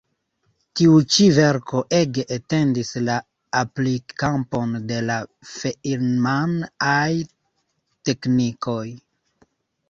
[0.79, 3.17] Tiu ĉi verko ege etendis la
[3.59, 5.19] aplik-kampon de la
[5.51, 7.13] Feinman-aj
[8.11, 8.89] teknikoj.